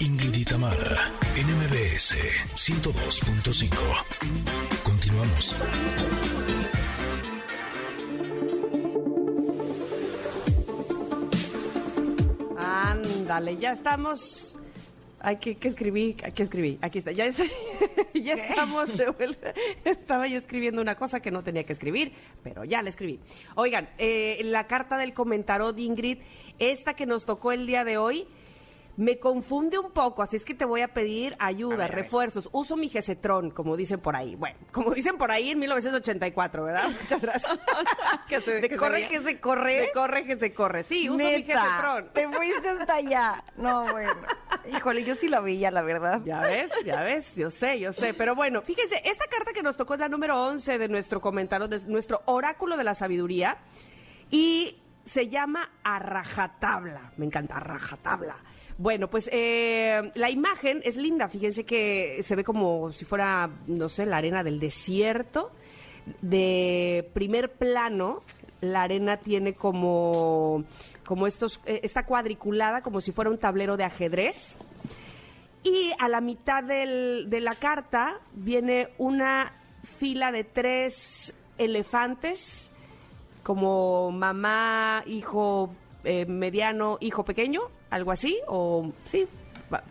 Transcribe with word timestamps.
Ingrid 0.00 0.34
y 0.34 0.44
Tamara, 0.44 1.12
NMBS 1.36 2.14
102.5. 2.54 3.76
Continuamos. 4.84 5.56
Ándale, 12.58 13.56
ya 13.56 13.72
estamos. 13.72 14.47
Ay, 15.28 15.36
¿qué, 15.36 15.56
qué 15.56 15.68
escribí? 15.68 16.16
Aquí 16.24 16.42
escribí. 16.42 16.78
Aquí 16.80 17.00
está. 17.00 17.12
Ya, 17.12 17.26
está- 17.26 17.42
ya 18.14 18.32
estamos 18.32 18.96
de 18.96 19.10
vuelta. 19.10 19.52
Estaba 19.84 20.26
yo 20.26 20.38
escribiendo 20.38 20.80
una 20.80 20.94
cosa 20.94 21.20
que 21.20 21.30
no 21.30 21.42
tenía 21.42 21.64
que 21.64 21.74
escribir, 21.74 22.14
pero 22.42 22.64
ya 22.64 22.80
la 22.80 22.88
escribí. 22.88 23.20
Oigan, 23.54 23.90
eh, 23.98 24.40
la 24.44 24.66
carta 24.66 24.96
del 24.96 25.12
comentario 25.12 25.72
de 25.74 25.82
Ingrid, 25.82 26.18
esta 26.58 26.94
que 26.94 27.04
nos 27.04 27.26
tocó 27.26 27.52
el 27.52 27.66
día 27.66 27.84
de 27.84 27.98
hoy, 27.98 28.26
me 28.96 29.18
confunde 29.20 29.78
un 29.78 29.92
poco, 29.92 30.22
así 30.22 30.34
es 30.34 30.44
que 30.44 30.54
te 30.54 30.64
voy 30.64 30.80
a 30.80 30.88
pedir 30.88 31.36
ayuda, 31.38 31.86
refuerzos. 31.86 32.48
Uso 32.50 32.76
mi 32.76 32.88
Gesetron, 32.88 33.50
como 33.52 33.76
dicen 33.76 34.00
por 34.00 34.16
ahí. 34.16 34.34
Bueno, 34.34 34.56
como 34.72 34.92
dicen 34.92 35.16
por 35.18 35.30
ahí 35.30 35.50
en 35.50 35.58
1984, 35.60 36.64
¿verdad? 36.64 36.88
Muchas 37.02 37.20
gracias. 37.22 37.60
que 38.28 38.40
se, 38.40 38.60
¿De 38.60 38.68
que 38.68 38.76
corre 38.76 38.94
veía. 38.94 39.08
que 39.08 39.20
se 39.20 39.38
corre? 39.40 39.80
De 39.82 39.92
corre 39.92 40.24
que 40.24 40.36
se 40.36 40.52
corre. 40.52 40.82
Sí, 40.82 41.08
uso 41.08 41.18
mi 41.18 41.30
Neta, 41.30 41.60
Gesetron. 41.62 42.12
Te 42.12 42.28
fuiste 42.28 42.68
hasta 42.70 42.94
allá. 42.94 43.44
No, 43.56 43.82
bueno. 43.92 44.14
Híjole, 44.76 45.04
yo 45.04 45.14
sí 45.14 45.28
la 45.28 45.40
veía, 45.40 45.70
la 45.70 45.82
verdad. 45.82 46.20
Ya 46.24 46.40
ves, 46.40 46.70
ya 46.84 47.02
ves, 47.02 47.34
yo 47.34 47.50
sé, 47.50 47.78
yo 47.78 47.92
sé. 47.92 48.14
Pero 48.14 48.34
bueno, 48.34 48.62
fíjense, 48.62 49.00
esta 49.04 49.26
carta 49.26 49.52
que 49.52 49.62
nos 49.62 49.76
tocó 49.76 49.94
es 49.94 50.00
la 50.00 50.08
número 50.08 50.40
11 50.46 50.78
de 50.78 50.88
nuestro 50.88 51.20
comentario, 51.20 51.68
de 51.68 51.80
nuestro 51.86 52.22
oráculo 52.26 52.76
de 52.76 52.84
la 52.84 52.94
sabiduría. 52.94 53.58
Y 54.30 54.76
se 55.04 55.28
llama 55.28 55.70
a 55.82 55.98
rajatabla. 55.98 57.12
Me 57.16 57.26
encanta, 57.26 57.56
a 57.56 57.60
rajatabla. 57.60 58.36
Bueno, 58.76 59.08
pues 59.08 59.28
eh, 59.32 60.12
la 60.14 60.30
imagen 60.30 60.80
es 60.84 60.96
linda. 60.96 61.28
Fíjense 61.28 61.64
que 61.64 62.20
se 62.22 62.36
ve 62.36 62.44
como 62.44 62.90
si 62.92 63.04
fuera, 63.04 63.50
no 63.66 63.88
sé, 63.88 64.06
la 64.06 64.18
arena 64.18 64.44
del 64.44 64.60
desierto. 64.60 65.52
De 66.22 67.10
primer 67.12 67.52
plano, 67.52 68.22
la 68.60 68.82
arena 68.82 69.16
tiene 69.18 69.54
como, 69.54 70.64
como 71.08 71.26
estos, 71.26 71.58
eh, 71.64 71.80
está 71.84 72.04
cuadriculada 72.04 72.82
como 72.82 73.00
si 73.00 73.12
fuera 73.12 73.30
un 73.30 73.38
tablero 73.38 73.78
de 73.78 73.84
ajedrez. 73.84 74.58
Y 75.62 75.90
a 75.98 76.06
la 76.06 76.20
mitad 76.20 76.62
del- 76.62 77.30
de 77.30 77.40
la 77.40 77.54
carta 77.54 78.20
viene 78.34 78.88
una 78.98 79.54
fila 79.98 80.32
de 80.32 80.44
tres 80.44 81.32
elefantes, 81.56 82.70
como 83.42 84.10
mamá, 84.10 85.02
hijo 85.06 85.70
eh, 86.04 86.26
mediano, 86.26 86.98
hijo 87.00 87.24
pequeño, 87.24 87.62
algo 87.88 88.12
así, 88.12 88.38
o 88.46 88.92
sí, 89.06 89.26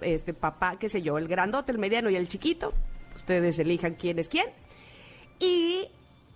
este 0.02 0.36
papá, 0.36 0.78
qué 0.80 0.88
sé 0.88 1.02
yo, 1.02 1.18
el 1.18 1.28
grandote, 1.28 1.72
el 1.72 1.80
mediano 1.80 2.12
y 2.12 2.16
el 2.16 2.28
chiquito. 2.28 2.74
Ustedes 3.16 3.58
elijan 3.58 3.96
quién 3.96 4.20
es 4.20 4.30
quién. 4.30 4.46
Y 5.40 5.88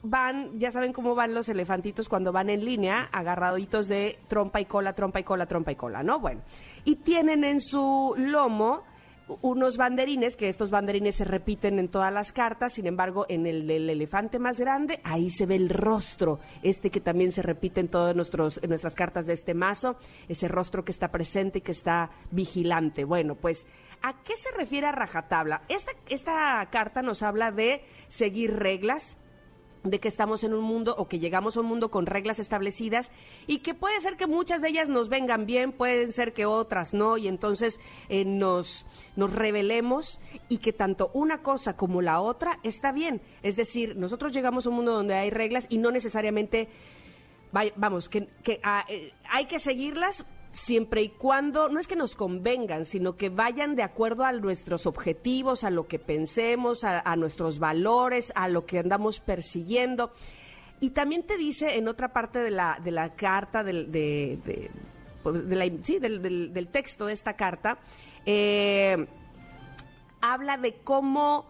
van, 0.03 0.59
ya 0.59 0.71
saben 0.71 0.93
cómo 0.93 1.15
van 1.15 1.33
los 1.33 1.49
elefantitos 1.49 2.09
cuando 2.09 2.31
van 2.31 2.49
en 2.49 2.65
línea, 2.65 3.09
agarraditos 3.11 3.87
de 3.87 4.19
trompa 4.27 4.59
y 4.61 4.65
cola, 4.65 4.93
trompa 4.93 5.19
y 5.19 5.23
cola, 5.23 5.45
trompa 5.45 5.71
y 5.71 5.75
cola, 5.75 6.03
¿no? 6.03 6.19
Bueno, 6.19 6.41
y 6.85 6.97
tienen 6.97 7.43
en 7.43 7.61
su 7.61 8.15
lomo 8.17 8.83
unos 9.41 9.77
banderines, 9.77 10.35
que 10.35 10.49
estos 10.49 10.71
banderines 10.71 11.15
se 11.15 11.23
repiten 11.23 11.79
en 11.79 11.87
todas 11.87 12.11
las 12.11 12.33
cartas, 12.33 12.73
sin 12.73 12.87
embargo, 12.87 13.25
en 13.29 13.45
el 13.45 13.67
del 13.67 13.89
elefante 13.89 14.39
más 14.39 14.59
grande, 14.59 14.99
ahí 15.03 15.29
se 15.29 15.45
ve 15.45 15.55
el 15.55 15.69
rostro, 15.69 16.39
este 16.63 16.89
que 16.89 16.99
también 16.99 17.31
se 17.31 17.41
repite 17.41 17.79
en 17.79 17.87
todas 17.87 18.15
nuestras 18.15 18.95
cartas 18.95 19.25
de 19.25 19.33
este 19.33 19.53
mazo, 19.53 19.97
ese 20.27 20.47
rostro 20.47 20.83
que 20.83 20.91
está 20.91 21.11
presente 21.11 21.59
y 21.59 21.61
que 21.61 21.71
está 21.71 22.11
vigilante. 22.31 23.05
Bueno, 23.05 23.35
pues, 23.35 23.67
¿a 24.01 24.21
qué 24.23 24.35
se 24.35 24.51
refiere 24.57 24.87
a 24.87 24.91
rajatabla? 24.91 25.61
Esta, 25.69 25.91
esta 26.09 26.67
carta 26.69 27.01
nos 27.01 27.23
habla 27.23 27.51
de 27.51 27.83
seguir 28.07 28.55
reglas, 28.57 29.17
de 29.83 29.99
que 29.99 30.07
estamos 30.07 30.43
en 30.43 30.53
un 30.53 30.63
mundo 30.63 30.95
o 30.97 31.07
que 31.07 31.19
llegamos 31.19 31.57
a 31.57 31.61
un 31.61 31.65
mundo 31.65 31.89
con 31.89 32.05
reglas 32.05 32.39
establecidas 32.39 33.11
y 33.47 33.59
que 33.59 33.73
puede 33.73 33.99
ser 33.99 34.15
que 34.15 34.27
muchas 34.27 34.61
de 34.61 34.69
ellas 34.69 34.89
nos 34.89 35.09
vengan 35.09 35.45
bien, 35.45 35.71
pueden 35.71 36.11
ser 36.11 36.33
que 36.33 36.45
otras 36.45 36.93
no, 36.93 37.17
y 37.17 37.27
entonces 37.27 37.79
eh, 38.09 38.25
nos, 38.25 38.85
nos 39.15 39.33
rebelemos 39.33 40.21
y 40.49 40.59
que 40.59 40.73
tanto 40.73 41.09
una 41.13 41.41
cosa 41.41 41.75
como 41.75 42.01
la 42.01 42.21
otra 42.21 42.59
está 42.63 42.91
bien. 42.91 43.21
Es 43.41 43.55
decir, 43.55 43.95
nosotros 43.95 44.33
llegamos 44.33 44.65
a 44.65 44.69
un 44.69 44.75
mundo 44.75 44.93
donde 44.93 45.15
hay 45.15 45.29
reglas 45.29 45.65
y 45.69 45.77
no 45.77 45.91
necesariamente, 45.91 46.69
vamos, 47.75 48.07
que, 48.09 48.27
que, 48.43 48.59
ah, 48.63 48.85
eh, 48.87 49.13
hay 49.29 49.45
que 49.45 49.59
seguirlas 49.59 50.25
siempre 50.51 51.01
y 51.01 51.09
cuando, 51.09 51.69
no 51.69 51.79
es 51.79 51.87
que 51.87 51.95
nos 51.95 52.15
convengan, 52.15 52.85
sino 52.85 53.15
que 53.15 53.29
vayan 53.29 53.75
de 53.75 53.83
acuerdo 53.83 54.25
a 54.25 54.31
nuestros 54.33 54.85
objetivos, 54.85 55.63
a 55.63 55.69
lo 55.69 55.87
que 55.87 55.97
pensemos, 55.99 56.83
a, 56.83 57.15
nuestros 57.15 57.59
valores, 57.59 58.33
a 58.35 58.47
lo 58.49 58.65
que 58.65 58.79
andamos 58.79 59.19
persiguiendo. 59.21 60.11
Y 60.81 60.89
también 60.89 61.23
te 61.23 61.37
dice 61.37 61.77
en 61.77 61.87
otra 61.87 62.11
parte 62.11 62.39
de 62.39 62.51
la, 62.51 62.79
de 62.83 62.91
la 62.91 63.15
carta, 63.15 63.63
del, 63.63 63.91
de, 63.91 64.71
pues, 65.23 65.41
la- 65.45 65.69
sí, 65.83 65.99
del, 65.99 66.21
del- 66.21 66.53
del 66.53 66.67
texto 66.67 67.05
de 67.05 67.13
esta 67.13 67.33
carta, 67.35 67.77
eh, 68.25 69.07
habla 70.21 70.57
de 70.57 70.75
cómo 70.83 71.45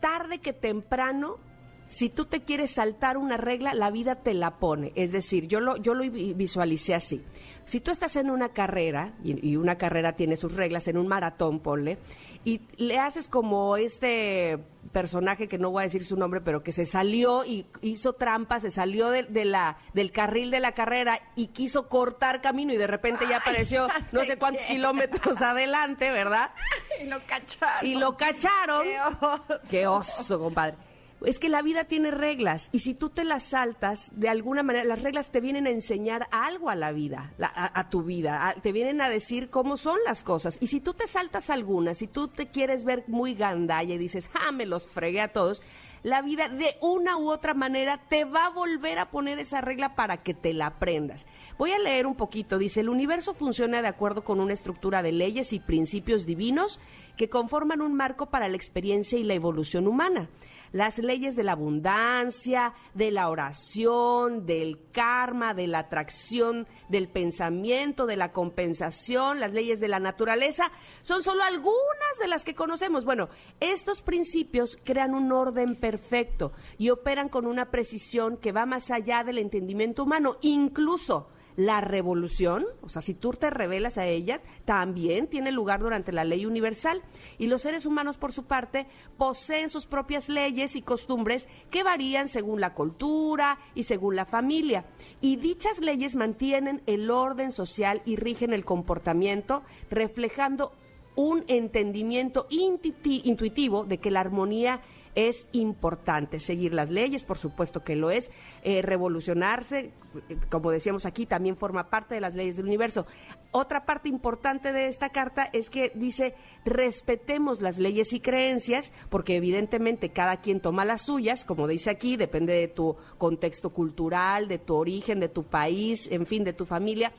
tarde 0.00 0.38
que 0.38 0.52
temprano, 0.52 1.38
si 1.86 2.08
tú 2.08 2.24
te 2.24 2.42
quieres 2.42 2.70
saltar 2.70 3.16
una 3.16 3.36
regla, 3.36 3.74
la 3.74 3.90
vida 3.90 4.16
te 4.16 4.34
la 4.34 4.58
pone. 4.58 4.92
Es 4.94 5.12
decir, 5.12 5.46
yo 5.48 5.60
lo, 5.60 5.76
yo 5.76 5.94
lo 5.94 6.02
vi- 6.10 6.32
visualicé 6.34 6.94
así. 6.94 7.22
Si 7.64 7.80
tú 7.80 7.90
estás 7.90 8.16
en 8.16 8.30
una 8.30 8.50
carrera, 8.50 9.14
y, 9.22 9.48
y 9.50 9.56
una 9.56 9.76
carrera 9.76 10.12
tiene 10.16 10.36
sus 10.36 10.54
reglas, 10.54 10.86
en 10.88 10.98
un 10.98 11.06
maratón, 11.08 11.60
ponle, 11.60 11.98
y 12.44 12.60
le 12.76 12.98
haces 12.98 13.26
como 13.28 13.76
este 13.78 14.58
personaje 14.92 15.48
que 15.48 15.56
no 15.56 15.70
voy 15.70 15.80
a 15.80 15.84
decir 15.84 16.04
su 16.04 16.16
nombre, 16.16 16.42
pero 16.42 16.62
que 16.62 16.72
se 16.72 16.84
salió 16.84 17.42
y 17.44 17.64
hizo 17.80 18.12
trampa, 18.12 18.60
se 18.60 18.70
salió 18.70 19.08
de, 19.08 19.22
de 19.22 19.46
la, 19.46 19.78
del 19.94 20.12
carril 20.12 20.50
de 20.50 20.60
la 20.60 20.72
carrera 20.72 21.18
y 21.36 21.48
quiso 21.48 21.88
cortar 21.88 22.42
camino 22.42 22.74
y 22.74 22.76
de 22.76 22.86
repente 22.86 23.24
ya 23.26 23.38
apareció 23.38 23.88
no 24.12 24.20
sé 24.20 24.26
sé 24.26 24.36
cuántos 24.38 24.62
quién. 24.66 24.76
kilómetros 24.76 25.40
adelante, 25.40 26.10
¿verdad? 26.10 26.50
Y 27.02 27.06
lo 27.06 27.18
cacharon. 27.26 27.86
Y 27.90 27.94
lo 27.94 28.16
cacharon. 28.16 28.82
Qué 28.84 29.00
oso. 29.00 29.44
Qué 29.70 29.86
oso, 29.86 30.38
compadre. 30.38 30.76
Es 31.24 31.38
que 31.38 31.48
la 31.48 31.62
vida 31.62 31.84
tiene 31.84 32.10
reglas 32.10 32.68
y 32.72 32.80
si 32.80 32.94
tú 32.94 33.08
te 33.10 33.24
las 33.24 33.44
saltas, 33.44 34.12
de 34.14 34.28
alguna 34.28 34.62
manera, 34.62 34.84
las 34.84 35.02
reglas 35.02 35.30
te 35.30 35.40
vienen 35.40 35.66
a 35.66 35.70
enseñar 35.70 36.28
algo 36.30 36.70
a 36.70 36.74
la 36.76 36.92
vida, 36.92 37.32
a 37.38 37.88
tu 37.90 38.02
vida, 38.02 38.48
a- 38.48 38.54
te 38.54 38.72
vienen 38.72 39.00
a 39.00 39.08
decir 39.08 39.48
cómo 39.50 39.76
son 39.76 39.98
las 40.04 40.22
cosas. 40.22 40.58
Y 40.60 40.66
si 40.66 40.80
tú 40.80 40.94
te 40.94 41.06
saltas 41.06 41.50
algunas, 41.50 41.98
si 41.98 42.06
tú 42.06 42.28
te 42.28 42.48
quieres 42.48 42.84
ver 42.84 43.04
muy 43.06 43.34
gandalla 43.34 43.94
y 43.94 43.98
dices, 43.98 44.28
ah, 44.34 44.52
me 44.52 44.66
los 44.66 44.86
fregué 44.86 45.20
a 45.20 45.32
todos, 45.32 45.62
la 46.02 46.20
vida 46.20 46.48
de 46.50 46.76
una 46.82 47.16
u 47.16 47.30
otra 47.30 47.54
manera 47.54 47.98
te 48.10 48.26
va 48.26 48.44
a 48.46 48.50
volver 48.50 48.98
a 48.98 49.10
poner 49.10 49.38
esa 49.38 49.62
regla 49.62 49.94
para 49.94 50.22
que 50.22 50.34
te 50.34 50.52
la 50.52 50.66
aprendas. 50.66 51.26
Voy 51.56 51.70
a 51.72 51.78
leer 51.78 52.06
un 52.06 52.14
poquito. 52.14 52.58
Dice, 52.58 52.80
el 52.80 52.90
universo 52.90 53.32
funciona 53.32 53.80
de 53.80 53.88
acuerdo 53.88 54.22
con 54.22 54.38
una 54.40 54.52
estructura 54.52 55.02
de 55.02 55.12
leyes 55.12 55.54
y 55.54 55.60
principios 55.60 56.26
divinos 56.26 56.78
que 57.16 57.28
conforman 57.28 57.80
un 57.80 57.94
marco 57.94 58.26
para 58.26 58.48
la 58.48 58.56
experiencia 58.56 59.18
y 59.18 59.24
la 59.24 59.34
evolución 59.34 59.86
humana. 59.86 60.28
Las 60.72 60.98
leyes 60.98 61.36
de 61.36 61.44
la 61.44 61.52
abundancia, 61.52 62.74
de 62.94 63.12
la 63.12 63.28
oración, 63.28 64.44
del 64.44 64.80
karma, 64.90 65.54
de 65.54 65.68
la 65.68 65.78
atracción, 65.78 66.66
del 66.88 67.08
pensamiento, 67.08 68.06
de 68.06 68.16
la 68.16 68.32
compensación, 68.32 69.38
las 69.38 69.52
leyes 69.52 69.78
de 69.78 69.86
la 69.86 70.00
naturaleza, 70.00 70.72
son 71.02 71.22
solo 71.22 71.44
algunas 71.44 72.18
de 72.20 72.26
las 72.26 72.44
que 72.44 72.56
conocemos. 72.56 73.04
Bueno, 73.04 73.28
estos 73.60 74.02
principios 74.02 74.76
crean 74.82 75.14
un 75.14 75.30
orden 75.30 75.76
perfecto 75.76 76.50
y 76.76 76.90
operan 76.90 77.28
con 77.28 77.46
una 77.46 77.70
precisión 77.70 78.36
que 78.36 78.50
va 78.50 78.66
más 78.66 78.90
allá 78.90 79.22
del 79.22 79.38
entendimiento 79.38 80.02
humano, 80.02 80.38
incluso 80.40 81.28
la 81.56 81.80
revolución, 81.80 82.64
o 82.82 82.88
sea, 82.88 83.00
si 83.00 83.14
tú 83.14 83.30
te 83.30 83.48
revelas 83.48 83.96
a 83.96 84.06
ella, 84.06 84.40
también 84.64 85.28
tiene 85.28 85.52
lugar 85.52 85.80
durante 85.80 86.10
la 86.10 86.24
ley 86.24 86.46
universal. 86.46 87.02
Y 87.38 87.46
los 87.46 87.62
seres 87.62 87.86
humanos, 87.86 88.16
por 88.16 88.32
su 88.32 88.44
parte, 88.44 88.86
poseen 89.16 89.68
sus 89.68 89.86
propias 89.86 90.28
leyes 90.28 90.74
y 90.74 90.82
costumbres 90.82 91.48
que 91.70 91.84
varían 91.84 92.26
según 92.26 92.60
la 92.60 92.74
cultura 92.74 93.58
y 93.74 93.84
según 93.84 94.16
la 94.16 94.24
familia. 94.24 94.84
Y 95.20 95.36
dichas 95.36 95.78
leyes 95.78 96.16
mantienen 96.16 96.82
el 96.86 97.10
orden 97.10 97.52
social 97.52 98.02
y 98.04 98.16
rigen 98.16 98.52
el 98.52 98.64
comportamiento, 98.64 99.62
reflejando 99.90 100.72
un 101.16 101.44
entendimiento 101.46 102.48
intuiti- 102.50 103.20
intuitivo 103.24 103.84
de 103.84 103.98
que 103.98 104.10
la 104.10 104.20
armonía 104.20 104.80
es 105.14 105.46
importante. 105.52 106.40
Seguir 106.40 106.74
las 106.74 106.90
leyes, 106.90 107.22
por 107.22 107.38
supuesto 107.38 107.84
que 107.84 107.96
lo 107.96 108.10
es. 108.10 108.30
Eh, 108.62 108.82
revolucionarse, 108.82 109.92
eh, 110.28 110.36
como 110.50 110.70
decíamos 110.70 111.06
aquí, 111.06 111.26
también 111.26 111.56
forma 111.56 111.90
parte 111.90 112.14
de 112.14 112.20
las 112.20 112.34
leyes 112.34 112.56
del 112.56 112.66
universo. 112.66 113.06
Otra 113.50 113.84
parte 113.84 114.08
importante 114.08 114.72
de 114.72 114.86
esta 114.86 115.10
carta 115.10 115.48
es 115.52 115.70
que 115.70 115.92
dice, 115.94 116.34
respetemos 116.64 117.60
las 117.60 117.78
leyes 117.78 118.12
y 118.12 118.20
creencias, 118.20 118.92
porque 119.08 119.36
evidentemente 119.36 120.10
cada 120.10 120.38
quien 120.40 120.60
toma 120.60 120.84
las 120.84 121.02
suyas, 121.02 121.44
como 121.44 121.68
dice 121.68 121.90
aquí, 121.90 122.16
depende 122.16 122.54
de 122.54 122.68
tu 122.68 122.96
contexto 123.18 123.70
cultural, 123.70 124.48
de 124.48 124.58
tu 124.58 124.74
origen, 124.74 125.20
de 125.20 125.28
tu 125.28 125.44
país, 125.44 126.08
en 126.10 126.26
fin, 126.26 126.44
de 126.44 126.52
tu 126.52 126.66
familia 126.66 127.12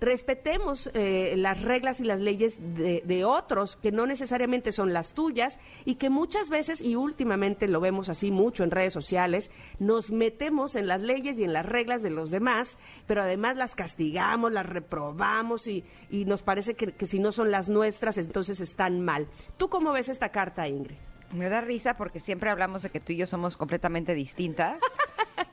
respetemos 0.00 0.90
eh, 0.94 1.34
las 1.36 1.62
reglas 1.62 2.00
y 2.00 2.04
las 2.04 2.20
leyes 2.20 2.56
de, 2.58 3.24
otros 3.24 3.76
que 3.76 3.92
no 3.92 4.06
necesariamente 4.06 4.72
son 4.72 4.92
las 4.92 5.12
tuyas 5.12 5.58
y 5.84 5.96
que 5.96 6.08
muchas 6.08 6.48
veces, 6.48 6.80
y 6.80 6.96
últimamente 6.96 7.68
lo 7.68 7.80
vemos 7.80 8.08
así 8.08 8.30
mucho 8.30 8.64
en 8.64 8.70
redes 8.70 8.92
sociales, 8.92 9.50
nos 9.78 10.10
metemos 10.10 10.74
en 10.74 10.86
las 10.86 11.02
leyes 11.02 11.38
y 11.38 11.44
en 11.44 11.52
las 11.52 11.66
reglas 11.66 12.02
de 12.02 12.10
los 12.10 12.30
demás, 12.30 12.78
pero 13.06 13.22
además 13.22 13.56
las 13.56 13.76
castigamos, 13.76 14.52
las 14.52 14.66
reprobamos 14.66 15.66
y, 15.66 15.84
y 16.08 16.24
nos 16.24 16.42
parece 16.42 16.74
que, 16.74 16.92
que 16.92 17.06
si 17.06 17.18
no 17.18 17.30
son 17.30 17.50
las 17.50 17.68
nuestras, 17.68 18.16
entonces 18.16 18.60
están 18.60 19.00
mal. 19.00 19.28
¿Tú 19.58 19.68
cómo 19.68 19.92
ves 19.92 20.08
esta 20.08 20.30
carta, 20.30 20.66
Ingrid? 20.66 20.96
Me 21.32 21.48
da 21.48 21.60
risa 21.60 21.94
porque 21.96 22.18
siempre 22.20 22.50
hablamos 22.50 22.82
de 22.82 22.90
que 22.90 23.00
tú 23.00 23.12
y 23.12 23.16
yo 23.16 23.26
somos 23.26 23.56
completamente 23.56 24.14
distintas. 24.14 24.80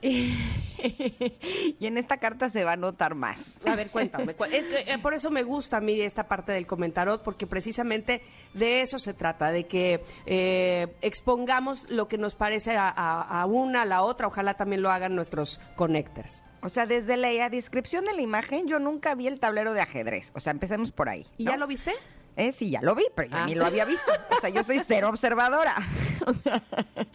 y, 1.80 1.86
en 1.86 1.98
esta 1.98 2.18
carta 2.18 2.48
se 2.48 2.64
va 2.64 2.72
a 2.72 2.76
notar 2.76 3.14
más. 3.14 3.60
A 3.66 3.74
ver, 3.76 3.90
cuéntame. 3.90 4.34
cu- 4.34 4.44
es 4.44 4.64
que, 4.66 4.92
eh, 4.92 4.98
por 4.98 5.14
eso 5.14 5.30
me 5.30 5.42
gusta 5.42 5.78
a 5.78 5.80
mí 5.80 6.00
esta 6.00 6.28
parte 6.28 6.52
del 6.52 6.66
comentario, 6.66 7.22
porque 7.22 7.46
precisamente 7.46 8.22
de 8.54 8.80
eso 8.82 8.98
se 8.98 9.14
trata, 9.14 9.50
de 9.50 9.66
que 9.66 10.02
eh, 10.26 10.88
expongamos 11.02 11.84
lo 11.90 12.08
que 12.08 12.18
nos 12.18 12.34
parece 12.34 12.76
a, 12.76 12.88
a- 12.88 13.40
a 13.42 13.46
una, 13.46 13.82
a 13.82 13.84
la 13.86 14.02
otra. 14.02 14.26
Ojalá 14.28 14.54
también 14.54 14.82
lo 14.82 14.90
hagan 14.90 15.14
nuestros 15.14 15.60
connectors. 15.76 16.42
O 16.60 16.68
sea, 16.68 16.86
desde 16.86 17.16
la 17.16 17.48
descripción 17.50 18.04
de 18.04 18.12
la 18.14 18.22
imagen, 18.22 18.66
yo 18.66 18.78
nunca 18.78 19.14
vi 19.14 19.26
el 19.28 19.38
tablero 19.40 19.72
de 19.74 19.80
ajedrez. 19.80 20.32
O 20.34 20.40
sea, 20.40 20.50
empecemos 20.50 20.90
por 20.90 21.08
ahí. 21.08 21.26
¿Y 21.36 21.44
¿no? 21.44 21.52
ya 21.52 21.56
lo 21.56 21.66
viste? 21.66 21.92
Eh, 22.36 22.52
sí, 22.52 22.70
ya 22.70 22.80
lo 22.82 22.94
vi, 22.94 23.04
pero 23.16 23.28
yo 23.30 23.36
Ah. 23.36 23.46
ni 23.46 23.54
lo 23.56 23.66
había 23.66 23.84
visto. 23.84 24.12
O 24.36 24.40
sea, 24.40 24.48
yo 24.50 24.62
soy 24.62 24.78
cero 24.84 25.08
observadora. 25.08 25.74
O 26.26 26.34
sea, 26.34 26.60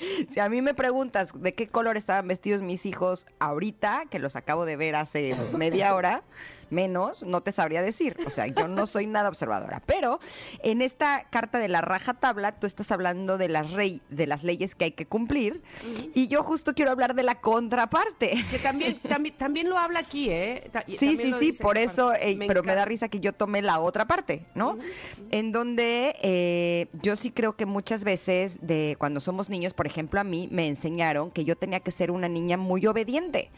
si 0.30 0.40
a 0.40 0.50
mí 0.50 0.62
me 0.62 0.74
preguntas 0.74 1.32
de 1.36 1.54
qué 1.54 1.68
color 1.68 1.98
estaban 1.98 2.28
vestidos 2.28 2.62
mis 2.62 2.86
hijos 2.86 3.26
ahorita, 3.40 4.06
que 4.10 4.20
los 4.20 4.36
acabo 4.36 4.66
de 4.66 4.76
ver 4.76 4.96
hace 4.96 5.36
media 5.58 5.96
hora, 5.96 6.24
menos, 6.74 7.24
no 7.24 7.42
te 7.42 7.52
sabría 7.52 7.82
decir. 7.82 8.18
O 8.26 8.30
sea, 8.30 8.48
yo 8.48 8.68
no 8.68 8.86
soy 8.88 9.08
nada 9.08 9.30
observadora. 9.30 9.82
Pero 9.86 10.20
en 10.64 10.82
esta 10.82 11.26
carta 11.30 11.60
de 11.60 11.68
la 11.70 11.82
raja 11.82 12.14
tabla, 12.16 12.54
tú 12.60 12.68
estás 12.68 12.92
hablando 12.92 13.38
de 13.38 13.48
las, 13.50 13.72
rey, 13.72 14.02
de 14.10 14.28
las 14.28 14.44
leyes 14.44 14.76
que 14.76 14.86
hay 14.86 14.92
que 14.92 15.06
cumplir. 15.06 15.62
Y 16.14 16.28
yo 16.28 16.44
justo 16.44 16.74
quiero 16.74 16.92
hablar 16.92 17.16
de 17.16 17.24
la 17.24 17.36
contraparte. 17.42 18.34
Que 18.50 18.60
también, 18.60 19.00
también, 19.00 19.36
también 19.38 19.70
lo 19.70 19.78
habla 19.78 20.00
aquí, 20.00 20.30
¿eh? 20.30 20.70
Ta- 20.72 20.84
Sí, 20.88 21.16
sí, 21.18 21.34
sí, 21.40 21.54
por 21.64 21.78
eso, 21.78 22.12
pero 22.48 22.64
me 22.64 22.76
da 22.76 22.86
risa 22.86 23.08
que 23.10 23.20
yo 23.20 23.34
tomé 23.34 23.62
la 23.62 23.80
otra 23.80 24.06
parte, 24.06 24.46
¿no? 24.56 24.78
En 25.32 25.52
donde 25.52 26.16
eh, 26.22 26.88
yo 27.02 27.16
sí 27.16 27.32
creo 27.32 27.56
que 27.56 27.66
muchas 27.66 28.04
veces, 28.04 28.58
de 28.62 28.96
cuando 29.00 29.20
somos 29.20 29.50
niños, 29.50 29.74
por 29.74 29.86
ejemplo, 29.88 30.20
a 30.20 30.24
mí 30.24 30.48
me 30.52 30.68
enseñaron 30.68 31.32
que 31.32 31.46
yo 31.46 31.56
tenía 31.56 31.80
que 31.80 31.92
ser 31.92 32.10
una 32.12 32.28
niña 32.28 32.58
muy 32.58 32.86
obediente 32.88 33.50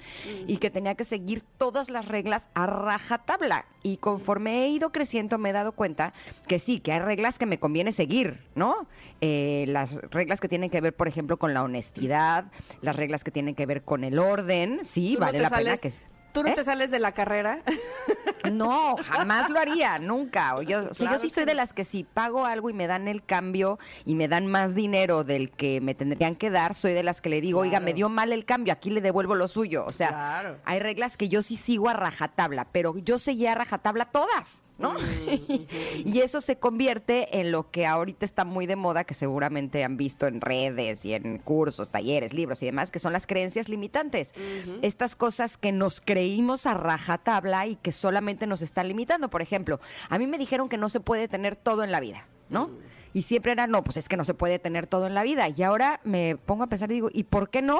y 0.48 0.58
que 0.58 0.70
tenía 0.70 0.96
que 0.96 1.04
seguir 1.04 1.42
todas 1.58 1.90
las 1.90 2.08
reglas 2.08 2.50
a 2.54 2.66
rajatabla. 3.06 3.66
Y 3.84 3.98
conforme 3.98 4.66
he 4.66 4.70
ido 4.70 4.92
creciendo, 4.92 5.38
me 5.38 5.52
he 5.52 5.54
dado 5.54 5.74
cuenta 5.74 6.14
que 6.48 6.60
sí, 6.60 6.80
que 6.80 6.92
hay 6.92 7.00
reglas 7.00 7.38
que 7.38 7.46
me 7.46 7.60
conviene 7.60 7.92
seguir, 7.92 8.42
¿no? 8.56 8.88
Eh, 9.22 9.66
las 9.68 9.96
reglas 10.10 10.42
que 10.42 10.50
tienen 10.50 10.70
que 10.70 10.82
ver, 10.82 10.96
por 10.96 11.08
ejemplo, 11.08 11.38
con 11.38 11.54
la 11.54 11.64
honestidad, 11.64 12.46
las 12.82 12.96
reglas 12.96 13.24
que 13.24 13.32
tienen 13.32 13.56
que 13.56 13.66
ver 13.66 13.84
con 13.84 14.04
el 14.04 14.18
orden, 14.18 14.80
sí, 14.84 15.14
¿Tú 15.14 15.20
no 15.20 15.26
vale 15.28 15.40
la 15.40 15.50
pena 15.50 15.78
que... 15.78 15.92
¿Tú 16.36 16.44
no 16.44 16.50
¿Eh? 16.50 16.54
te 16.56 16.64
sales 16.64 16.92
de 16.92 17.00
la 17.00 17.14
carrera? 17.14 17.62
No, 18.52 18.96
jamás 18.98 19.50
lo 19.50 19.60
haría, 19.60 19.98
nunca. 19.98 20.56
O 20.56 20.62
yo, 20.62 20.82
o 20.92 20.94
sea, 20.94 21.08
Claro 21.08 21.14
yo 21.16 21.20
sí 21.20 21.30
soy 21.32 21.46
de 21.46 21.56
las 21.56 21.74
que 21.74 21.84
si 21.84 22.04
pago 22.04 22.46
algo 22.46 22.70
y 22.70 22.74
me 22.74 22.86
dan 22.86 23.08
el 23.08 23.24
cambio 23.26 23.80
y 24.06 24.14
me 24.14 24.28
dan 24.28 24.46
más 24.46 24.76
dinero 24.76 25.24
del 25.24 25.50
que 25.50 25.82
me 25.82 25.96
tendrían 25.96 26.36
que 26.36 26.52
dar, 26.52 26.76
soy 26.76 26.94
de 26.94 27.02
las 27.02 27.22
que 27.22 27.30
le 27.30 27.42
digo, 27.42 27.62
oiga, 27.62 27.80
me 27.80 27.96
dio 27.96 28.08
mal 28.08 28.32
el 28.32 28.46
cambio, 28.46 28.72
aquí 28.72 28.92
le 28.92 29.02
devuelvo 29.02 29.34
lo 29.34 29.48
suyo. 29.48 29.84
O 29.88 29.92
sea, 29.92 30.10
Claro. 30.10 30.58
hay 30.64 30.80
reglas 30.80 31.18
que 31.18 31.28
yo 31.28 31.42
sí 31.42 31.56
sigo 31.56 31.90
a 31.90 31.94
rajatabla, 31.94 32.68
pero 32.72 32.96
yo 33.00 33.18
seguía 33.18 33.54
a 33.54 33.56
rajatabla 33.56 34.06
todas. 34.06 34.62
¿No? 34.78 34.96
y 36.06 36.20
eso 36.20 36.42
se 36.42 36.58
convierte 36.58 37.40
en 37.40 37.52
lo 37.52 37.72
que 37.72 37.86
ahorita 37.86 38.26
está 38.26 38.46
muy 38.46 38.66
de 38.66 38.76
moda, 38.76 39.04
que 39.04 39.14
seguramente 39.14 39.84
han 39.84 39.98
visto 39.98 40.28
en 40.28 40.42
redes 40.42 41.06
y 41.06 41.14
en 41.14 41.38
cursos, 41.40 41.90
talleres, 41.90 42.34
libros 42.34 42.62
y 42.64 42.66
demás, 42.66 42.92
que 42.92 43.00
son 43.00 43.14
las 43.14 43.28
creencias 43.28 43.70
limitantes. 43.70 44.34
Estas 44.82 45.16
cosas 45.16 45.58
que 45.58 45.72
nos 45.72 46.02
creímos 46.02 46.66
a 46.66 46.74
rajatabla 46.74 47.68
y 47.68 47.76
que 47.76 47.92
solamente 47.92 48.48
nos 48.48 48.62
están 48.62 48.88
limitando. 48.88 49.30
Por 49.30 49.42
ejemplo, 49.42 49.80
a 50.10 50.18
mí 50.18 50.28
me 50.28 50.38
dijeron 50.38 50.70
que 50.70 50.78
no 50.78 50.90
se 50.90 51.00
puede 51.00 51.28
tener 51.28 51.56
todo 51.56 51.84
en 51.84 51.92
la 51.92 52.00
vida, 52.00 52.28
¿no? 52.50 52.70
Y 53.14 53.22
siempre 53.22 53.54
era, 53.54 53.66
no, 53.66 53.84
pues 53.84 53.96
es 53.96 54.10
que 54.10 54.18
no 54.18 54.26
se 54.26 54.34
puede 54.34 54.60
tener 54.60 54.88
todo 54.88 55.08
en 55.08 55.14
la 55.14 55.24
vida. 55.24 55.48
Y 55.48 55.64
ahora 55.64 56.02
me 56.04 56.36
pongo 56.36 56.66
a 56.66 56.68
pensar 56.68 56.92
y 56.92 56.96
digo, 56.96 57.10
¿y 57.14 57.24
por 57.24 57.50
qué 57.50 57.62
no? 57.62 57.80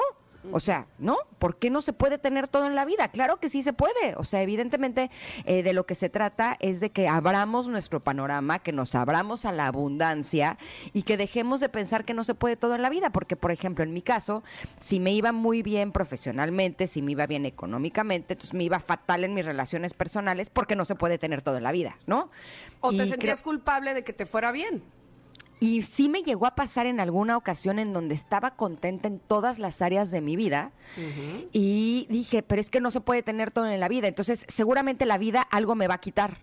O 0.52 0.60
sea, 0.60 0.86
¿no? 0.98 1.16
¿Por 1.38 1.58
qué 1.58 1.70
no 1.70 1.82
se 1.82 1.92
puede 1.92 2.18
tener 2.18 2.48
todo 2.48 2.66
en 2.66 2.74
la 2.74 2.84
vida? 2.84 3.08
Claro 3.08 3.38
que 3.38 3.48
sí 3.48 3.62
se 3.62 3.72
puede. 3.72 4.14
O 4.16 4.24
sea, 4.24 4.42
evidentemente 4.42 5.10
eh, 5.44 5.62
de 5.62 5.72
lo 5.72 5.86
que 5.86 5.94
se 5.94 6.08
trata 6.08 6.56
es 6.60 6.80
de 6.80 6.90
que 6.90 7.08
abramos 7.08 7.68
nuestro 7.68 8.00
panorama, 8.00 8.58
que 8.60 8.72
nos 8.72 8.94
abramos 8.94 9.44
a 9.44 9.52
la 9.52 9.66
abundancia 9.66 10.56
y 10.92 11.02
que 11.02 11.16
dejemos 11.16 11.60
de 11.60 11.68
pensar 11.68 12.04
que 12.04 12.14
no 12.14 12.24
se 12.24 12.34
puede 12.34 12.56
todo 12.56 12.74
en 12.74 12.82
la 12.82 12.90
vida. 12.90 13.10
Porque, 13.10 13.36
por 13.36 13.50
ejemplo, 13.52 13.84
en 13.84 13.92
mi 13.92 14.02
caso, 14.02 14.42
si 14.80 15.00
me 15.00 15.12
iba 15.12 15.32
muy 15.32 15.62
bien 15.62 15.92
profesionalmente, 15.92 16.86
si 16.86 17.02
me 17.02 17.12
iba 17.12 17.26
bien 17.26 17.46
económicamente, 17.46 18.34
entonces 18.34 18.54
me 18.54 18.64
iba 18.64 18.78
fatal 18.80 19.24
en 19.24 19.34
mis 19.34 19.44
relaciones 19.44 19.94
personales 19.94 20.48
porque 20.50 20.76
no 20.76 20.84
se 20.84 20.94
puede 20.94 21.18
tener 21.18 21.42
todo 21.42 21.56
en 21.56 21.62
la 21.64 21.72
vida, 21.72 21.96
¿no? 22.06 22.30
¿O 22.80 22.90
te 22.90 23.06
sentías 23.06 23.40
creo- 23.42 23.44
culpable 23.44 23.94
de 23.94 24.04
que 24.04 24.12
te 24.12 24.26
fuera 24.26 24.52
bien? 24.52 24.82
Y 25.58 25.82
sí 25.82 26.08
me 26.08 26.22
llegó 26.22 26.46
a 26.46 26.54
pasar 26.54 26.86
en 26.86 27.00
alguna 27.00 27.36
ocasión 27.36 27.78
en 27.78 27.92
donde 27.92 28.14
estaba 28.14 28.52
contenta 28.52 29.08
en 29.08 29.18
todas 29.18 29.58
las 29.58 29.80
áreas 29.80 30.10
de 30.10 30.20
mi 30.20 30.36
vida 30.36 30.70
y 31.52 32.06
dije, 32.10 32.42
pero 32.42 32.60
es 32.60 32.70
que 32.70 32.80
no 32.80 32.90
se 32.90 33.00
puede 33.00 33.22
tener 33.22 33.50
todo 33.50 33.66
en 33.66 33.80
la 33.80 33.88
vida, 33.88 34.08
entonces 34.08 34.44
seguramente 34.48 35.06
la 35.06 35.18
vida 35.18 35.42
algo 35.42 35.74
me 35.74 35.88
va 35.88 35.94
a 35.94 36.00
quitar. 36.00 36.38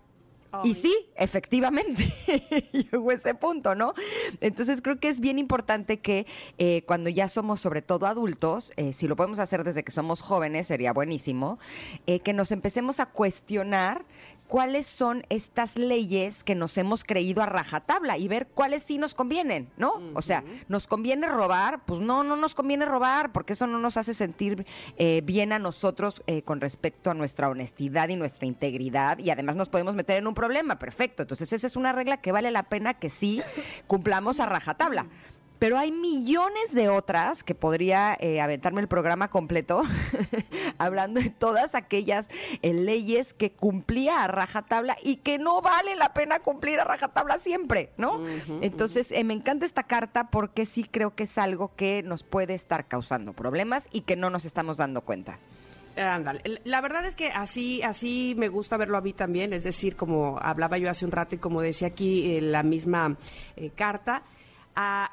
Y 0.62 0.74
sí, 0.74 0.94
efectivamente, 1.16 2.04
llegó 2.72 3.10
ese 3.10 3.34
punto, 3.34 3.74
¿no? 3.74 3.94
Entonces 4.40 4.80
creo 4.82 4.98
que 4.98 5.08
es 5.08 5.20
bien 5.20 5.38
importante 5.38 5.98
que 5.98 6.26
eh, 6.58 6.82
cuando 6.86 7.10
ya 7.10 7.28
somos 7.28 7.60
sobre 7.60 7.82
todo 7.82 8.06
adultos, 8.06 8.72
eh, 8.76 8.92
si 8.92 9.08
lo 9.08 9.16
podemos 9.16 9.38
hacer 9.38 9.64
desde 9.64 9.82
que 9.82 9.92
somos 9.92 10.20
jóvenes, 10.20 10.66
sería 10.66 10.92
buenísimo, 10.92 11.58
eh, 12.06 12.20
que 12.20 12.32
nos 12.32 12.52
empecemos 12.52 13.00
a 13.00 13.06
cuestionar 13.06 14.04
cuáles 14.46 14.86
son 14.86 15.24
estas 15.30 15.76
leyes 15.76 16.44
que 16.44 16.54
nos 16.54 16.76
hemos 16.78 17.04
creído 17.04 17.42
a 17.42 17.46
rajatabla 17.46 18.18
y 18.18 18.28
ver 18.28 18.46
cuáles 18.46 18.82
sí 18.82 18.98
nos 18.98 19.14
convienen, 19.14 19.70
¿no? 19.76 20.00
O 20.14 20.22
sea, 20.22 20.44
¿nos 20.68 20.86
conviene 20.86 21.26
robar? 21.28 21.84
Pues 21.84 22.00
no, 22.00 22.24
no 22.24 22.36
nos 22.36 22.54
conviene 22.54 22.84
robar, 22.84 23.32
porque 23.32 23.54
eso 23.54 23.66
no 23.66 23.78
nos 23.78 23.96
hace 23.96 24.14
sentir 24.14 24.66
eh, 24.96 25.22
bien 25.24 25.52
a 25.52 25.58
nosotros 25.58 26.22
eh, 26.26 26.42
con 26.42 26.60
respecto 26.60 27.10
a 27.10 27.14
nuestra 27.14 27.48
honestidad 27.48 28.08
y 28.08 28.16
nuestra 28.16 28.46
integridad, 28.46 29.18
y 29.18 29.30
además 29.30 29.56
nos 29.56 29.68
podemos 29.68 29.94
meter 29.94 30.18
en 30.18 30.26
un 30.26 30.34
problema, 30.34 30.43
perfecto. 30.78 31.22
Entonces, 31.22 31.52
esa 31.52 31.66
es 31.66 31.76
una 31.76 31.92
regla 31.92 32.18
que 32.18 32.32
vale 32.32 32.50
la 32.50 32.64
pena 32.64 32.94
que 32.94 33.10
sí 33.10 33.42
cumplamos 33.86 34.40
a 34.40 34.46
rajatabla. 34.46 35.06
Pero 35.58 35.78
hay 35.78 35.92
millones 35.92 36.74
de 36.74 36.88
otras 36.88 37.42
que 37.44 37.54
podría 37.54 38.16
eh, 38.20 38.40
aventarme 38.40 38.80
el 38.80 38.88
programa 38.88 39.30
completo 39.30 39.82
hablando 40.78 41.20
de 41.20 41.30
todas 41.30 41.74
aquellas 41.74 42.28
eh, 42.60 42.74
leyes 42.74 43.32
que 43.32 43.52
cumplía 43.52 44.24
a 44.24 44.26
rajatabla 44.26 44.96
y 45.02 45.16
que 45.16 45.38
no 45.38 45.62
vale 45.62 45.94
la 45.94 46.12
pena 46.12 46.40
cumplir 46.40 46.80
a 46.80 46.84
rajatabla 46.84 47.38
siempre, 47.38 47.92
¿no? 47.96 48.20
Entonces, 48.60 49.12
eh, 49.12 49.24
me 49.24 49.32
encanta 49.32 49.64
esta 49.64 49.84
carta 49.84 50.28
porque 50.30 50.66
sí 50.66 50.84
creo 50.84 51.14
que 51.14 51.22
es 51.24 51.38
algo 51.38 51.72
que 51.76 52.02
nos 52.02 52.24
puede 52.24 52.54
estar 52.54 52.86
causando 52.86 53.32
problemas 53.32 53.88
y 53.92 54.02
que 54.02 54.16
no 54.16 54.30
nos 54.30 54.44
estamos 54.44 54.76
dando 54.76 55.02
cuenta. 55.02 55.38
Ándale. 55.96 56.60
La 56.64 56.80
verdad 56.80 57.04
es 57.06 57.14
que 57.14 57.28
así, 57.28 57.82
así 57.82 58.34
me 58.36 58.48
gusta 58.48 58.76
verlo 58.76 58.98
a 58.98 59.00
mí 59.00 59.12
también, 59.12 59.52
es 59.52 59.62
decir, 59.62 59.96
como 59.96 60.38
hablaba 60.40 60.78
yo 60.78 60.90
hace 60.90 61.04
un 61.04 61.12
rato 61.12 61.36
y 61.36 61.38
como 61.38 61.62
decía 61.62 61.88
aquí 61.88 62.36
eh, 62.36 62.40
la 62.40 62.62
misma 62.62 63.16
eh, 63.56 63.70
carta, 63.70 64.22
ah, 64.74 65.10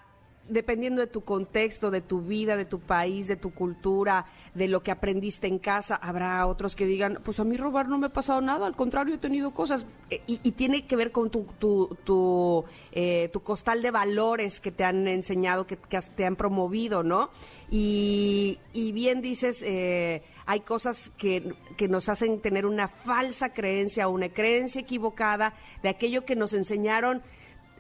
dependiendo 0.52 1.02
de 1.02 1.08
tu 1.08 1.22
contexto, 1.22 1.90
de 1.90 2.02
tu 2.02 2.22
vida, 2.22 2.56
de 2.58 2.66
tu 2.66 2.80
país, 2.80 3.28
de 3.28 3.36
tu 3.36 3.52
cultura, 3.54 4.26
de 4.54 4.68
lo 4.68 4.84
que 4.84 4.92
aprendiste 4.92 5.48
en 5.48 5.60
casa, 5.60 5.96
habrá 5.96 6.46
otros 6.46 6.76
que 6.76 6.86
digan, 6.86 7.20
pues 7.24 7.40
a 7.40 7.44
mí 7.44 7.58
robar 7.58 7.88
no 7.88 7.98
me 7.98 8.08
ha 8.08 8.14
pasado 8.14 8.42
nada, 8.42 8.68
al 8.68 8.76
contrario, 8.76 9.16
he 9.16 9.18
tenido 9.18 9.52
cosas. 9.52 9.86
Eh, 10.10 10.22
Y, 10.28 10.40
y 10.44 10.52
tiene 10.52 10.86
que 10.86 10.96
ver 10.96 11.12
con 11.12 11.30
tu, 11.30 11.46
tu, 11.58 11.98
tu, 12.04 12.64
eh, 12.92 13.30
tu 13.34 13.42
costal 13.42 13.82
de 13.82 13.92
valores 13.92 14.60
que 14.60 14.72
te 14.72 14.84
han 14.84 15.08
enseñado, 15.08 15.66
que, 15.66 15.78
te 15.78 16.26
han 16.26 16.36
promovido, 16.36 17.04
¿no? 17.04 17.30
Y, 17.70 18.60
y 18.74 18.92
bien 18.92 19.22
dices, 19.22 19.64
eh, 19.66 20.22
hay 20.46 20.60
cosas 20.62 21.12
que, 21.18 21.54
que 21.78 21.88
nos 21.88 22.10
hacen 22.10 22.42
tener 22.42 22.66
una 22.66 22.88
falsa 22.88 23.54
creencia 23.54 24.08
una 24.08 24.30
creencia 24.30 24.82
equivocada 24.82 25.54
de 25.82 25.90
aquello 25.90 26.26
que 26.26 26.36
nos 26.36 26.54
enseñaron 26.54 27.22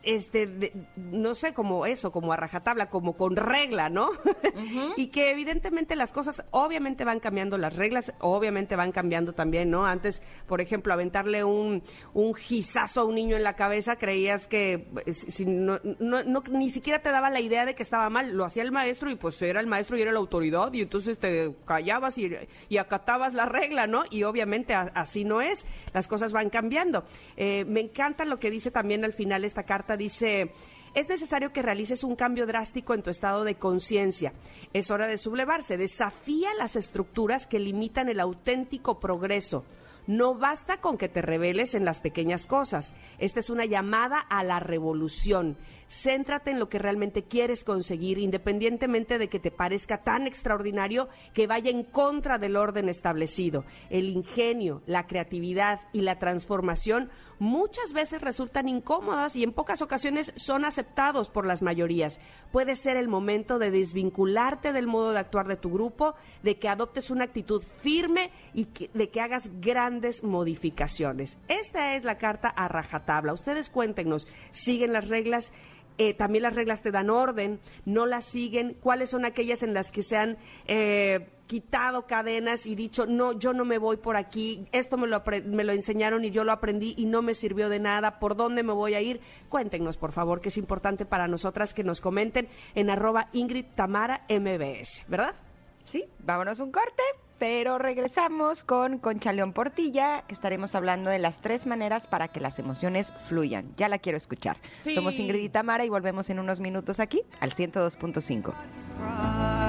este, 0.03 0.73
no 0.95 1.35
sé, 1.35 1.53
como 1.53 1.85
eso, 1.85 2.11
como 2.11 2.33
a 2.33 2.37
rajatabla, 2.37 2.89
como 2.89 3.15
con 3.15 3.35
regla, 3.35 3.89
¿no? 3.89 4.09
y 4.97 5.07
que 5.07 5.31
evidentemente 5.31 5.95
las 5.95 6.11
cosas 6.11 6.43
obviamente 6.51 7.03
van 7.05 7.19
cambiando, 7.19 7.57
las 7.57 7.75
reglas 7.75 8.13
obviamente 8.19 8.75
van 8.75 8.91
cambiando 8.91 9.33
también, 9.33 9.69
¿no? 9.69 9.85
Antes, 9.85 10.21
por 10.47 10.61
ejemplo, 10.61 10.93
aventarle 10.93 11.43
un, 11.43 11.83
un 12.13 12.33
gizazo 12.33 13.01
a 13.01 13.03
un 13.05 13.15
niño 13.15 13.35
en 13.35 13.43
la 13.43 13.55
cabeza, 13.55 13.97
creías 13.97 14.47
que 14.47 14.87
eh, 15.05 15.13
si, 15.13 15.45
no, 15.45 15.79
no, 15.99 16.43
ni 16.51 16.69
siquiera 16.69 17.01
te 17.01 17.11
daba 17.11 17.29
la 17.29 17.39
idea 17.39 17.65
de 17.65 17.75
que 17.75 17.83
estaba 17.83 18.09
mal, 18.09 18.35
lo 18.35 18.45
hacía 18.45 18.63
el 18.63 18.71
maestro 18.71 19.11
y 19.11 19.15
pues 19.15 19.41
era 19.41 19.59
el 19.59 19.67
maestro 19.67 19.97
y 19.97 20.01
era 20.01 20.11
la 20.11 20.19
autoridad 20.19 20.73
y 20.73 20.81
entonces 20.81 21.17
te 21.19 21.53
callabas 21.65 22.17
y, 22.17 22.31
y 22.69 22.77
acatabas 22.77 23.33
la 23.33 23.45
regla, 23.45 23.87
¿no? 23.87 24.03
Y 24.09 24.23
obviamente 24.23 24.73
así 24.73 25.23
no 25.23 25.41
es, 25.41 25.65
las 25.93 26.07
cosas 26.07 26.33
van 26.33 26.49
cambiando. 26.49 27.03
Eh, 27.37 27.65
me 27.65 27.81
encanta 27.81 28.25
lo 28.25 28.39
que 28.39 28.49
dice 28.49 28.71
también 28.71 29.05
al 29.05 29.13
final 29.13 29.45
esta 29.45 29.63
carta 29.63 29.90
dice, 29.97 30.51
es 30.93 31.07
necesario 31.07 31.53
que 31.53 31.61
realices 31.61 32.03
un 32.03 32.15
cambio 32.15 32.45
drástico 32.45 32.93
en 32.93 33.01
tu 33.01 33.09
estado 33.09 33.45
de 33.45 33.55
conciencia. 33.55 34.33
Es 34.73 34.91
hora 34.91 35.07
de 35.07 35.17
sublevarse. 35.17 35.77
Desafía 35.77 36.53
las 36.55 36.75
estructuras 36.75 37.47
que 37.47 37.59
limitan 37.59 38.09
el 38.09 38.19
auténtico 38.19 38.99
progreso. 38.99 39.63
No 40.07 40.33
basta 40.33 40.81
con 40.81 40.97
que 40.97 41.09
te 41.09 41.21
reveles 41.21 41.75
en 41.75 41.85
las 41.85 42.01
pequeñas 42.01 42.47
cosas. 42.47 42.95
Esta 43.19 43.39
es 43.39 43.49
una 43.49 43.65
llamada 43.65 44.17
a 44.17 44.43
la 44.43 44.59
revolución. 44.59 45.57
Céntrate 45.87 46.51
en 46.51 46.59
lo 46.59 46.69
que 46.69 46.79
realmente 46.79 47.23
quieres 47.23 47.63
conseguir, 47.63 48.17
independientemente 48.17 49.17
de 49.17 49.29
que 49.29 49.39
te 49.39 49.51
parezca 49.51 50.01
tan 50.01 50.25
extraordinario 50.25 51.07
que 51.33 51.47
vaya 51.47 51.69
en 51.69 51.83
contra 51.83 52.39
del 52.39 52.55
orden 52.55 52.89
establecido. 52.89 53.63
El 53.89 54.09
ingenio, 54.09 54.81
la 54.87 55.05
creatividad 55.05 55.81
y 55.93 56.01
la 56.01 56.17
transformación 56.17 57.09
muchas 57.41 57.91
veces 57.93 58.21
resultan 58.21 58.69
incómodas 58.69 59.35
y 59.35 59.41
en 59.41 59.51
pocas 59.51 59.81
ocasiones 59.81 60.31
son 60.35 60.63
aceptados 60.63 61.29
por 61.29 61.47
las 61.47 61.63
mayorías. 61.63 62.19
Puede 62.51 62.75
ser 62.75 62.97
el 62.97 63.07
momento 63.07 63.57
de 63.57 63.71
desvincularte 63.71 64.71
del 64.71 64.85
modo 64.85 65.11
de 65.11 65.19
actuar 65.19 65.47
de 65.47 65.57
tu 65.57 65.71
grupo, 65.71 66.13
de 66.43 66.59
que 66.59 66.69
adoptes 66.69 67.09
una 67.09 67.23
actitud 67.23 67.63
firme 67.63 68.29
y 68.53 68.67
de 68.93 69.09
que 69.09 69.21
hagas 69.21 69.49
grandes 69.59 70.23
modificaciones. 70.23 71.39
Esta 71.47 71.95
es 71.95 72.03
la 72.03 72.19
carta 72.19 72.47
a 72.47 72.67
rajatabla. 72.67 73.33
Ustedes 73.33 73.71
cuéntenos, 73.71 74.27
¿siguen 74.51 74.93
las 74.93 75.09
reglas? 75.09 75.51
Eh, 75.97 76.13
también 76.13 76.43
las 76.43 76.55
reglas 76.55 76.83
te 76.83 76.91
dan 76.91 77.09
orden, 77.09 77.59
no 77.85 78.05
las 78.05 78.25
siguen, 78.25 78.77
cuáles 78.81 79.09
son 79.09 79.25
aquellas 79.25 79.63
en 79.63 79.73
las 79.73 79.91
que 79.91 80.03
se 80.03 80.15
han 80.15 80.37
eh, 80.67 81.27
quitado 81.51 82.07
cadenas 82.07 82.65
y 82.65 82.75
dicho, 82.75 83.05
no, 83.05 83.33
yo 83.33 83.51
no 83.51 83.65
me 83.65 83.77
voy 83.77 83.97
por 83.97 84.15
aquí, 84.15 84.63
esto 84.71 84.95
me 84.95 85.05
lo, 85.05 85.21
me 85.47 85.65
lo 85.65 85.73
enseñaron 85.73 86.23
y 86.23 86.31
yo 86.31 86.45
lo 86.45 86.53
aprendí 86.53 86.95
y 86.97 87.03
no 87.03 87.21
me 87.21 87.33
sirvió 87.33 87.67
de 87.67 87.77
nada, 87.77 88.19
¿por 88.19 88.37
dónde 88.37 88.63
me 88.63 88.71
voy 88.71 88.93
a 88.93 89.01
ir? 89.01 89.19
Cuéntenos, 89.49 89.97
por 89.97 90.13
favor, 90.13 90.39
que 90.39 90.47
es 90.47 90.55
importante 90.55 91.05
para 91.05 91.27
nosotras 91.27 91.73
que 91.73 91.83
nos 91.83 91.99
comenten 91.99 92.47
en 92.73 92.89
arroba 92.89 93.27
Ingrid 93.33 93.65
Tamara 93.75 94.25
MBS, 94.29 95.03
¿verdad? 95.09 95.35
Sí, 95.83 96.05
vámonos 96.19 96.61
un 96.61 96.71
corte 96.71 97.03
pero 97.37 97.79
regresamos 97.79 98.63
con 98.63 98.99
Concha 98.99 99.33
León 99.33 99.51
Portilla, 99.51 100.21
que 100.27 100.35
estaremos 100.35 100.75
hablando 100.75 101.09
de 101.09 101.17
las 101.17 101.41
tres 101.41 101.65
maneras 101.65 102.05
para 102.05 102.27
que 102.27 102.39
las 102.39 102.59
emociones 102.59 103.11
fluyan. 103.25 103.73
Ya 103.77 103.89
la 103.89 103.97
quiero 103.97 104.15
escuchar. 104.15 104.57
Somos 104.93 105.17
Ingrid 105.17 105.41
y 105.41 105.49
Tamara 105.49 105.83
y 105.83 105.89
volvemos 105.89 106.29
en 106.29 106.37
unos 106.37 106.59
minutos 106.59 106.99
aquí 106.99 107.23
al 107.39 107.51
102.5. 107.51 109.60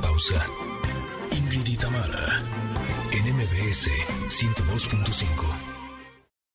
pausa. 0.00 0.44
Ingrid 1.32 1.66
y 1.66 1.76
Tamara 1.76 2.42
en 3.12 3.36
MBS 3.36 3.90
102.5. 4.28 5.75